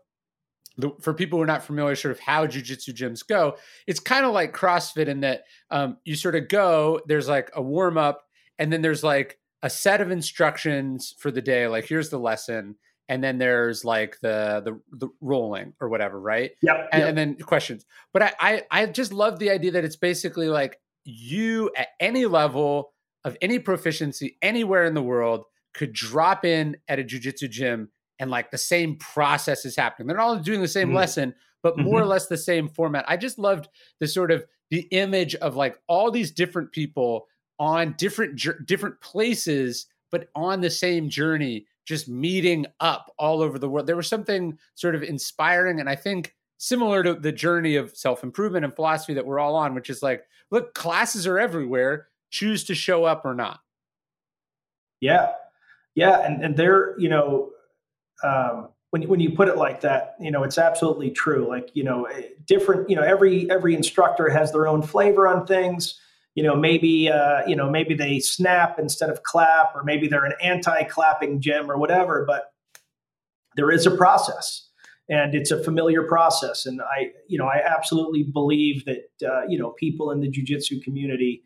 [0.78, 4.24] the, for people who are not familiar, sort of how jujitsu gyms go, it's kind
[4.24, 7.00] of like CrossFit in that um, you sort of go.
[7.06, 8.22] There's like a warm up,
[8.58, 11.66] and then there's like a set of instructions for the day.
[11.66, 12.76] Like here's the lesson,
[13.08, 16.52] and then there's like the the, the rolling or whatever, right?
[16.62, 16.86] Yeah.
[16.92, 17.08] And, yep.
[17.08, 17.84] and, then questions.
[18.12, 22.26] But I, I I just love the idea that it's basically like you at any
[22.26, 22.91] level
[23.24, 28.30] of any proficiency anywhere in the world could drop in at a jujitsu gym and
[28.30, 30.06] like the same process is happening.
[30.06, 30.96] They're all doing the same mm-hmm.
[30.96, 32.04] lesson, but more mm-hmm.
[32.04, 33.04] or less the same format.
[33.08, 33.68] I just loved
[34.00, 37.26] the sort of the image of like all these different people
[37.58, 43.68] on different different places but on the same journey just meeting up all over the
[43.68, 43.86] world.
[43.86, 48.64] There was something sort of inspiring and I think similar to the journey of self-improvement
[48.64, 52.06] and philosophy that we're all on, which is like, look, classes are everywhere.
[52.32, 53.60] Choose to show up or not.
[55.00, 55.32] Yeah.
[55.94, 56.26] Yeah.
[56.26, 57.50] And, and they're, you know,
[58.24, 61.46] um, when, when you put it like that, you know, it's absolutely true.
[61.48, 65.46] Like, you know, eh, different, you know, every, every instructor has their own flavor on
[65.46, 66.00] things
[66.34, 70.24] you know maybe uh, you know maybe they snap instead of clap or maybe they're
[70.24, 72.52] an anti-clapping gym or whatever but
[73.56, 74.68] there is a process
[75.08, 79.58] and it's a familiar process and i you know i absolutely believe that uh, you
[79.58, 81.44] know people in the jiu-jitsu community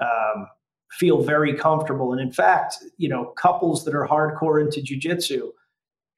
[0.00, 0.46] um,
[0.90, 5.50] feel very comfortable and in fact you know couples that are hardcore into jiu-jitsu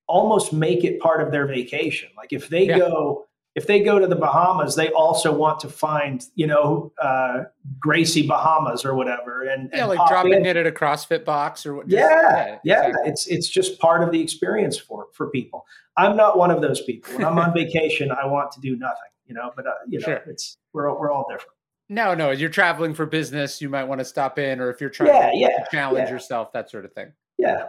[0.06, 2.78] almost make it part of their vacation like if they yeah.
[2.78, 7.44] go if they go to the Bahamas, they also want to find, you know, uh,
[7.80, 10.46] Gracie Bahamas or whatever, and, yeah, and like dropping in.
[10.46, 11.88] it at a CrossFit box or what.
[11.88, 12.86] Yeah, yeah, yeah.
[12.88, 13.10] Exactly.
[13.10, 15.64] It's it's just part of the experience for for people.
[15.96, 17.14] I'm not one of those people.
[17.14, 19.50] When I'm on vacation, I want to do nothing, you know.
[19.56, 20.22] But uh, you know, sure.
[20.26, 21.55] it's we're we're all different.
[21.88, 23.60] No, no, you're traveling for business.
[23.60, 26.14] You might want to stop in, or if you're trying yeah, to, yeah, challenge yeah.
[26.14, 27.12] yourself, that sort of thing.
[27.38, 27.66] Yeah,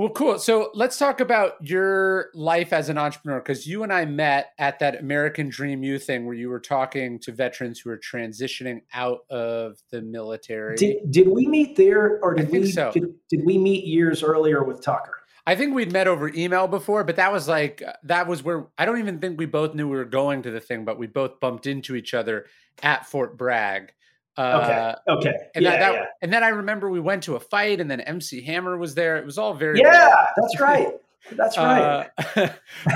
[0.00, 0.38] well, cool.
[0.38, 4.78] So let's talk about your life as an entrepreneur because you and I met at
[4.78, 9.26] that American Dream U thing where you were talking to veterans who are transitioning out
[9.28, 10.76] of the military.
[10.76, 12.90] Did, did we meet there or did we so.
[12.92, 15.19] did, did we meet years earlier with Tucker?
[15.46, 18.84] I think we'd met over email before, but that was like that was where I
[18.84, 21.40] don't even think we both knew we were going to the thing, but we both
[21.40, 22.46] bumped into each other
[22.82, 23.92] at Fort Bragg.
[24.36, 25.28] Uh, okay.
[25.28, 25.36] Okay.
[25.54, 26.04] And yeah, that, yeah.
[26.22, 29.16] and then I remember we went to a fight, and then MC Hammer was there.
[29.16, 30.26] It was all very yeah.
[30.36, 30.88] That's right.
[31.32, 32.10] That's right.
[32.36, 32.48] Uh,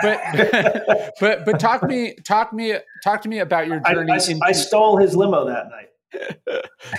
[0.03, 4.11] but but but talk me talk me talk to me about your journey.
[4.11, 5.91] I, I, into, I stole his limo that night.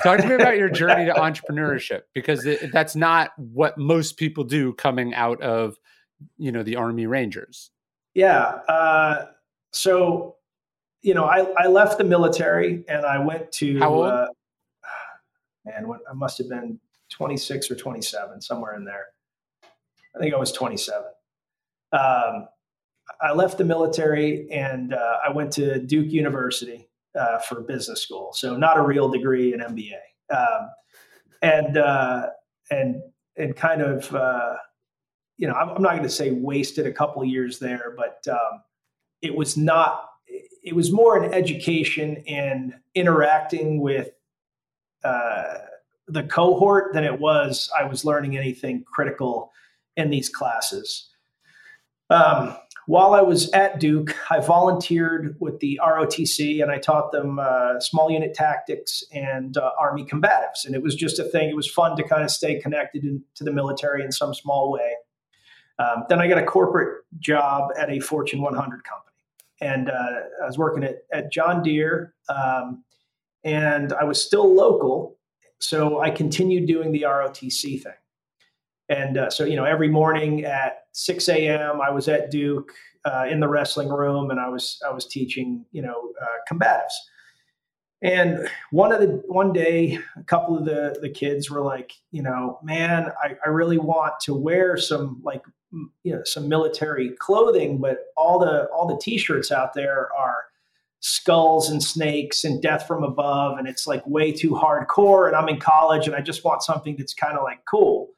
[0.03, 4.43] Talk to me about your journey to entrepreneurship because it, that's not what most people
[4.43, 5.77] do coming out of
[6.37, 7.71] you know the Army Rangers.
[8.13, 8.59] Yeah.
[8.67, 9.25] Uh,
[9.71, 10.35] so
[11.05, 14.07] you know, I, I left the military and I went to, How old?
[14.07, 14.27] Uh,
[15.63, 16.79] man, what, I must have been
[17.11, 19.05] 26 or 27, somewhere in there.
[20.15, 21.03] I think I was 27.
[21.91, 22.47] Um,
[23.21, 28.31] I left the military and uh, I went to Duke University uh, for business school.
[28.33, 30.35] So not a real degree, an MBA.
[30.35, 30.69] Um,
[31.41, 32.27] and, uh,
[32.71, 33.01] and,
[33.37, 34.55] and kind of, uh,
[35.37, 38.61] you know, I'm, I'm not going to say wasted a couple years there, but um,
[39.21, 40.09] it was not
[40.65, 44.09] it was more an education in interacting with
[45.03, 45.59] uh,
[46.07, 49.51] the cohort than it was I was learning anything critical
[49.95, 51.09] in these classes.
[52.09, 57.39] Um, while I was at Duke, I volunteered with the ROTC and I taught them
[57.39, 60.65] uh, small unit tactics and uh, Army combatives.
[60.65, 61.49] And it was just a thing.
[61.49, 64.71] It was fun to kind of stay connected in, to the military in some small
[64.71, 64.95] way.
[65.79, 69.05] Um, then I got a corporate job at a Fortune 100 company
[69.61, 72.83] and uh, I was working at, at John Deere, um,
[73.43, 75.17] and I was still local,
[75.59, 77.93] so I continued doing the ROTC thing.
[78.89, 82.71] And uh, so, you know, every morning at 6 a.m., I was at Duke
[83.05, 86.93] uh, in the wrestling room, and I was I was teaching, you know, uh, combatives.
[88.01, 92.21] And one of the one day, a couple of the the kids were like, you
[92.21, 95.43] know, man, I, I really want to wear some like
[96.03, 100.45] you know some military clothing, but all the all the t-shirts out there are
[100.99, 105.27] skulls and snakes and death from above, and it's like way too hardcore.
[105.27, 108.09] And I'm in college, and I just want something that's kind of like cool.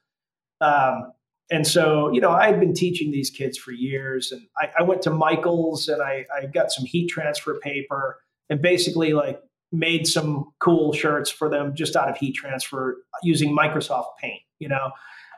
[0.61, 1.11] Um,
[1.49, 4.83] and so, you know, I had been teaching these kids for years, and I, I
[4.83, 9.41] went to Michael's and I, I got some heat transfer paper and basically like
[9.71, 14.67] made some cool shirts for them just out of heat transfer using Microsoft Paint, you
[14.67, 14.91] know,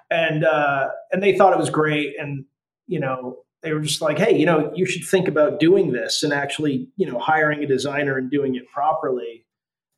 [0.09, 2.45] and uh, and they thought it was great, and
[2.87, 6.23] you know, they were just like, hey, you know, you should think about doing this
[6.23, 9.45] and actually, you know, hiring a designer and doing it properly.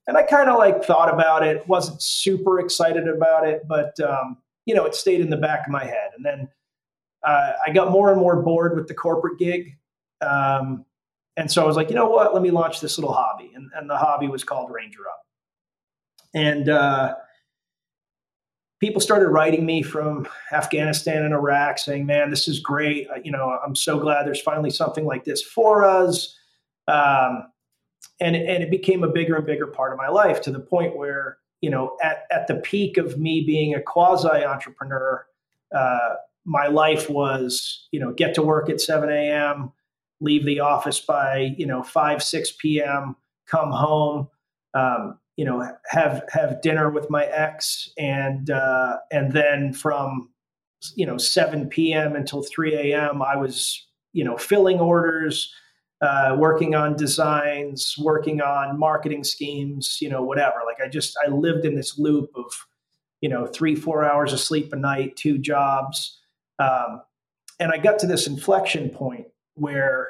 [0.07, 4.37] And I kind of like thought about it, wasn't super excited about it, but um,
[4.65, 6.11] you know, it stayed in the back of my head.
[6.15, 6.47] And then
[7.23, 9.77] uh, I got more and more bored with the corporate gig.
[10.21, 10.85] Um,
[11.37, 12.33] and so I was like, you know what?
[12.33, 13.51] Let me launch this little hobby.
[13.55, 15.25] And, and the hobby was called Ranger Up.
[16.33, 17.15] And uh,
[18.79, 23.07] people started writing me from Afghanistan and Iraq saying, man, this is great.
[23.23, 26.35] You know, I'm so glad there's finally something like this for us.
[26.87, 27.45] Um,
[28.19, 30.97] and, and it became a bigger and bigger part of my life to the point
[30.97, 35.25] where you know, at, at the peak of me being a quasi entrepreneur,
[35.75, 39.71] uh, my life was, you know, get to work at 7 a.m.,
[40.19, 43.15] leave the office by, you know, 5, 6 p.m.,
[43.47, 44.27] come home,
[44.73, 50.29] um, you know, have have dinner with my ex, and uh, and then from,
[50.95, 52.15] you know, 7 p.m.
[52.15, 55.53] until 3 a.m., I was, you know, filling orders,
[56.01, 60.55] uh, working on designs, working on marketing schemes, you know, whatever.
[60.65, 62.51] Like I just, I lived in this loop of,
[63.21, 66.19] you know, three, four hours of sleep a night, two jobs.
[66.57, 67.01] Um,
[67.59, 70.07] and I got to this inflection point where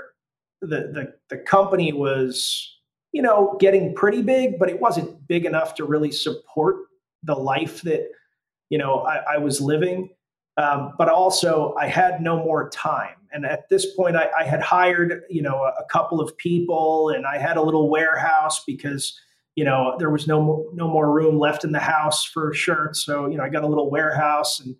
[0.62, 2.78] the, the, the company was,
[3.12, 6.78] you know, getting pretty big, but it wasn't big enough to really support
[7.24, 8.08] the life that,
[8.70, 10.10] you know, I, I was living.
[10.58, 13.16] Um, but also I had no more time.
[13.32, 17.10] And at this point, I, I had hired, you know, a, a, couple of people,
[17.10, 19.18] and I had a little warehouse because,
[19.56, 23.06] you know, there was no more, no more room left in the house for shirts.
[23.06, 24.76] So, you know, I got a little warehouse, and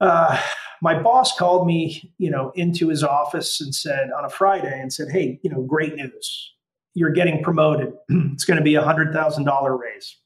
[0.00, 0.40] uh,
[0.82, 4.92] my boss called me, you know, into his office and said on a Friday and
[4.92, 6.52] said, "Hey, you know, great news,
[6.94, 7.92] you're getting promoted.
[8.08, 10.16] it's going to be a hundred thousand dollar raise."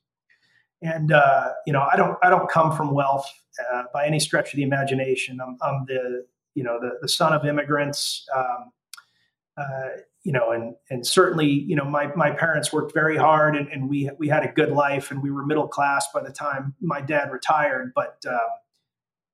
[0.82, 3.30] And uh, you know, I don't I don't come from wealth
[3.72, 5.40] uh, by any stretch of the imagination.
[5.40, 6.26] I'm, I'm the
[6.56, 8.26] you know the, the son of immigrants.
[8.34, 8.72] Um,
[9.56, 9.88] uh,
[10.24, 13.88] you know, and and certainly, you know, my my parents worked very hard, and, and
[13.88, 17.00] we we had a good life, and we were middle class by the time my
[17.00, 17.92] dad retired.
[17.94, 18.48] But uh,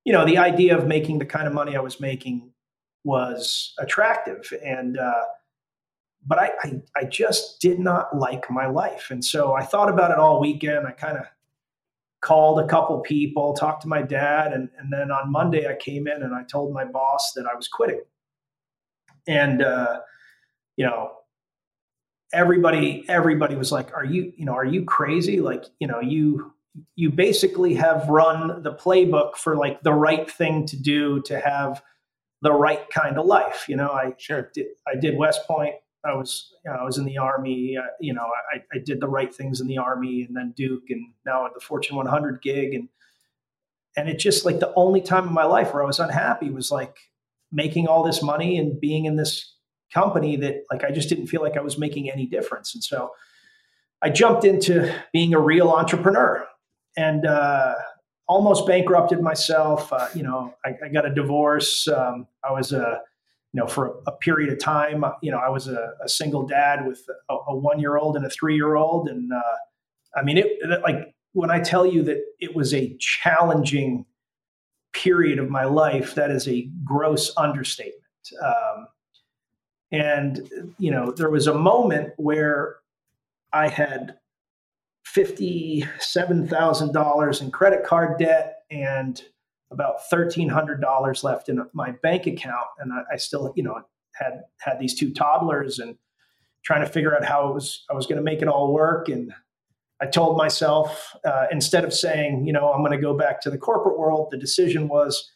[0.05, 2.53] you know, the idea of making the kind of money I was making
[3.05, 5.25] was attractive, and uh,
[6.27, 9.11] but I, I, I just did not like my life.
[9.11, 10.87] And so I thought about it all weekend.
[10.87, 11.25] I kind of
[12.23, 16.07] called a couple people, talked to my dad, and, and then on Monday I came
[16.07, 18.01] in and I told my boss that I was quitting.
[19.27, 20.01] And uh,
[20.77, 21.11] you know,
[22.33, 25.41] everybody everybody was like, "Are you you know are you crazy?
[25.41, 26.53] Like you know you
[26.97, 31.83] you basically have run the playbook for like the right thing to do to have."
[32.43, 33.67] the right kind of life.
[33.69, 35.77] You know, I sure did, I did West Point.
[36.05, 37.77] I was, you know, I was in the army.
[37.77, 40.91] Uh, you know, I, I did the right things in the army, and then Duke,
[40.91, 42.89] and now at the Fortune 100 gig, and
[43.97, 46.71] and it just like the only time in my life where I was unhappy was
[46.71, 46.97] like
[47.53, 49.55] making all this money and being in this
[49.93, 53.13] company that like I just didn't feel like I was making any difference, and so
[54.03, 56.47] I jumped into being a real entrepreneur,
[56.97, 57.75] and uh,
[58.27, 59.93] almost bankrupted myself.
[59.93, 61.87] Uh, you know, I, I, got a divorce.
[61.87, 63.03] Um, I was a
[63.53, 66.47] you know, for a, a, period of time, you know, I was a, a single
[66.47, 69.09] dad with a, a one year old and a three year old.
[69.09, 69.57] And uh,
[70.17, 70.47] I mean, it
[70.83, 74.07] like when I tell you that it was a challenging
[74.93, 78.03] period of my life, that is a gross understatement.
[78.43, 78.87] Um,
[79.91, 82.77] and, you know, there was a moment where
[83.53, 84.17] I had
[85.15, 89.23] $57,000 in credit card debt and
[89.73, 92.67] about $1,300 left in my bank account.
[92.79, 93.81] And I, I, still, you know,
[94.15, 95.97] had, had these two toddlers and
[96.65, 99.09] trying to figure out how it was, I was going to make it all work.
[99.09, 99.33] And
[100.01, 103.51] I told myself, uh, instead of saying, you know, I'm going to go back to
[103.51, 105.31] the corporate world, the decision was,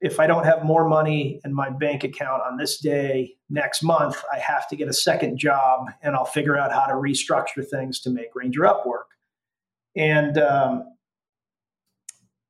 [0.00, 4.22] if I don't have more money in my bank account on this day next month,
[4.30, 8.00] I have to get a second job and I'll figure out how to restructure things
[8.00, 9.06] to make Ranger Up work.
[9.96, 10.93] And um,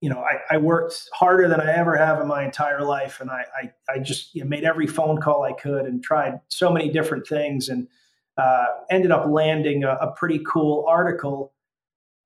[0.05, 3.31] you know, I, I, worked harder than I ever have in my entire life, and
[3.31, 6.71] I, I, I just you know, made every phone call I could and tried so
[6.71, 7.89] many different things, and
[8.37, 11.55] uh, ended up landing a, a, pretty cool article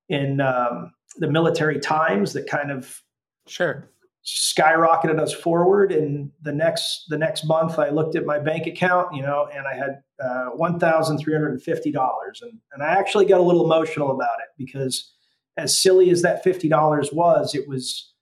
[0.09, 3.01] in um, the Military Times that kind of
[3.47, 3.89] sure
[4.25, 5.93] skyrocketed us forward.
[5.93, 9.65] And the next the next month, I looked at my bank account, you know, and
[9.65, 13.39] I had uh, one thousand three hundred and fifty dollars, and and I actually got
[13.39, 15.13] a little emotional about it because
[15.57, 18.13] as silly as that $50 was, it was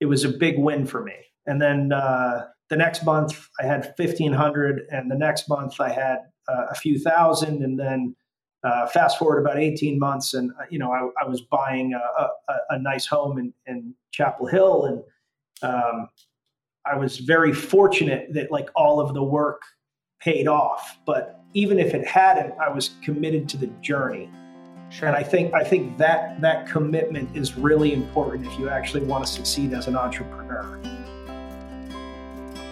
[0.00, 1.14] it was a big win for me.
[1.46, 6.18] And then uh, the next month I had 1500 and the next month I had
[6.48, 7.62] uh, a few thousand.
[7.62, 8.16] And then
[8.64, 12.22] uh, fast forward about 18 months and, uh, you know, I, I was buying a,
[12.22, 14.84] a, a, nice home in, in Chapel Hill.
[15.62, 16.08] And um,
[16.84, 19.62] I was very fortunate that like all of the work
[20.20, 20.98] paid off.
[21.06, 24.30] But even if it hadn't, I was committed to the journey.
[24.92, 25.08] Sure.
[25.08, 29.24] And I think I think that that commitment is really important if you actually want
[29.24, 30.78] to succeed as an entrepreneur.